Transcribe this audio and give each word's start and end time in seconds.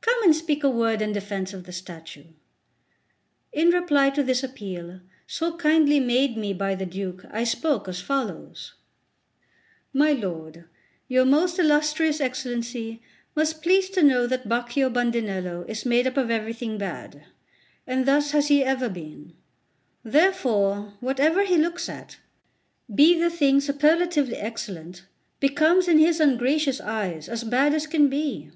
Come 0.00 0.20
and 0.24 0.34
speak 0.34 0.64
a 0.64 0.68
word 0.68 1.00
in 1.00 1.12
defence 1.12 1.54
of 1.54 1.62
the 1.62 1.70
statue." 1.70 2.24
In 3.52 3.68
reply 3.70 4.10
to 4.10 4.24
this 4.24 4.42
appeal, 4.42 5.00
so 5.28 5.56
kindly 5.56 6.00
made 6.00 6.36
me 6.36 6.52
by 6.52 6.74
the 6.74 6.84
Duke, 6.84 7.24
I 7.30 7.44
spoke 7.44 7.86
as 7.86 8.00
follows: 8.00 8.74
"My 9.92 10.10
lord, 10.10 10.64
your 11.06 11.24
most 11.24 11.60
illustrious 11.60 12.20
Excellency 12.20 13.00
must 13.36 13.62
please 13.62 13.88
to 13.90 14.02
know 14.02 14.26
that 14.26 14.48
Baccio 14.48 14.90
Bandinello 14.90 15.62
is 15.68 15.86
made 15.86 16.08
up 16.08 16.16
of 16.16 16.28
everything 16.28 16.76
bad, 16.76 17.22
and 17.86 18.04
thus 18.04 18.32
has 18.32 18.48
he 18.48 18.64
ever 18.64 18.88
been; 18.88 19.32
therefore, 20.02 20.94
whatever 20.98 21.44
he 21.44 21.56
looks 21.56 21.88
at, 21.88 22.16
be 22.92 23.16
the 23.16 23.30
thing 23.30 23.60
superlatively 23.60 24.38
excellent, 24.38 25.04
becomes 25.38 25.86
in 25.86 26.00
his 26.00 26.18
ungracious 26.18 26.80
eyes 26.80 27.28
as 27.28 27.44
bad 27.44 27.72
as 27.72 27.86
can 27.86 28.08
be. 28.08 28.50